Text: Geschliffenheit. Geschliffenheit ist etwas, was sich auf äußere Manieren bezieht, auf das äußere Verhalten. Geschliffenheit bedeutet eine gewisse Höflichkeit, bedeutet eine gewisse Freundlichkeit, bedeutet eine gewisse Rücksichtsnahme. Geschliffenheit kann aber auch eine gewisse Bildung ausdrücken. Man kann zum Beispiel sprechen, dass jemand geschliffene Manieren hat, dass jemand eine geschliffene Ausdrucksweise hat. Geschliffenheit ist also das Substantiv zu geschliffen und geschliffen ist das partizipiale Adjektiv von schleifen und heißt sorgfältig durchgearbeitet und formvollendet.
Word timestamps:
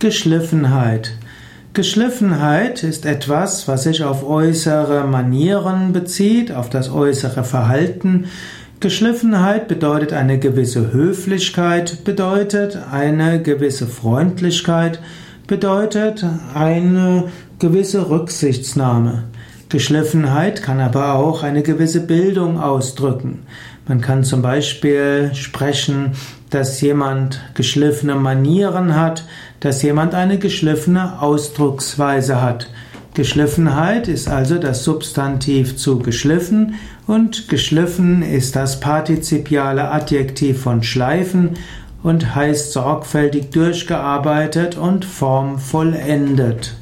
Geschliffenheit. 0.00 1.12
Geschliffenheit 1.74 2.82
ist 2.84 3.04
etwas, 3.04 3.68
was 3.68 3.82
sich 3.82 4.02
auf 4.02 4.26
äußere 4.26 5.06
Manieren 5.06 5.92
bezieht, 5.92 6.52
auf 6.52 6.70
das 6.70 6.90
äußere 6.90 7.44
Verhalten. 7.44 8.24
Geschliffenheit 8.80 9.68
bedeutet 9.68 10.14
eine 10.14 10.38
gewisse 10.38 10.94
Höflichkeit, 10.94 12.02
bedeutet 12.04 12.78
eine 12.90 13.42
gewisse 13.42 13.86
Freundlichkeit, 13.86 15.00
bedeutet 15.46 16.24
eine 16.54 17.24
gewisse 17.58 18.08
Rücksichtsnahme. 18.08 19.24
Geschliffenheit 19.70 20.62
kann 20.62 20.80
aber 20.80 21.14
auch 21.14 21.44
eine 21.44 21.62
gewisse 21.62 22.00
Bildung 22.00 22.60
ausdrücken. 22.60 23.44
Man 23.86 24.00
kann 24.00 24.24
zum 24.24 24.42
Beispiel 24.42 25.30
sprechen, 25.34 26.12
dass 26.50 26.80
jemand 26.80 27.40
geschliffene 27.54 28.16
Manieren 28.16 28.96
hat, 28.96 29.24
dass 29.60 29.82
jemand 29.82 30.14
eine 30.14 30.38
geschliffene 30.38 31.22
Ausdrucksweise 31.22 32.42
hat. 32.42 32.68
Geschliffenheit 33.14 34.08
ist 34.08 34.28
also 34.28 34.58
das 34.58 34.82
Substantiv 34.82 35.76
zu 35.76 36.00
geschliffen 36.00 36.74
und 37.06 37.48
geschliffen 37.48 38.22
ist 38.22 38.56
das 38.56 38.80
partizipiale 38.80 39.90
Adjektiv 39.90 40.62
von 40.62 40.82
schleifen 40.82 41.50
und 42.02 42.34
heißt 42.34 42.72
sorgfältig 42.72 43.50
durchgearbeitet 43.50 44.76
und 44.76 45.04
formvollendet. 45.04 46.74